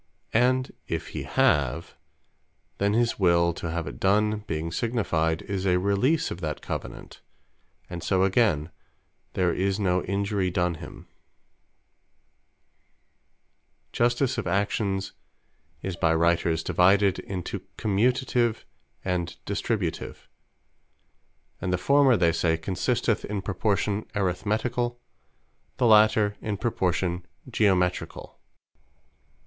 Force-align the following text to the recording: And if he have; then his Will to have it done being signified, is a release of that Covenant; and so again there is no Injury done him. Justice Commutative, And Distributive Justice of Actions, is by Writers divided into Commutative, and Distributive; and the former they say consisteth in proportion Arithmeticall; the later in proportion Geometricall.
And 0.33 0.71
if 0.87 1.09
he 1.09 1.21
have; 1.25 1.93
then 2.79 2.93
his 2.93 3.19
Will 3.19 3.53
to 3.53 3.69
have 3.69 3.85
it 3.85 3.99
done 3.99 4.39
being 4.47 4.71
signified, 4.71 5.43
is 5.43 5.63
a 5.67 5.77
release 5.77 6.31
of 6.31 6.41
that 6.41 6.59
Covenant; 6.63 7.21
and 7.87 8.01
so 8.01 8.23
again 8.23 8.71
there 9.33 9.53
is 9.53 9.79
no 9.79 10.01
Injury 10.05 10.49
done 10.49 10.73
him. 10.73 11.07
Justice 13.93 14.37
Commutative, 14.37 15.03
And 15.05 15.05
Distributive 15.05 15.05
Justice 15.05 15.05
of 15.05 15.13
Actions, 15.13 15.13
is 15.83 15.95
by 15.95 16.15
Writers 16.15 16.63
divided 16.63 17.19
into 17.19 17.59
Commutative, 17.77 18.63
and 19.05 19.35
Distributive; 19.45 20.27
and 21.61 21.71
the 21.71 21.77
former 21.77 22.17
they 22.17 22.31
say 22.31 22.57
consisteth 22.57 23.23
in 23.23 23.43
proportion 23.43 24.05
Arithmeticall; 24.15 24.97
the 25.77 25.85
later 25.85 26.37
in 26.41 26.57
proportion 26.57 27.23
Geometricall. 27.47 28.39